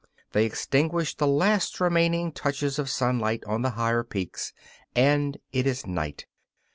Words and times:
They 0.31 0.47
extinguish 0.47 1.13
the 1.15 1.27
last 1.27 1.79
remaining 1.79 2.31
touches 2.31 2.79
of 2.79 2.89
sunlight 2.89 3.43
on 3.45 3.61
the 3.61 3.69
higher 3.77 4.03
peaks, 4.03 4.51
and 4.95 5.37
it 5.53 5.67
is 5.67 5.85
night. 5.85 6.25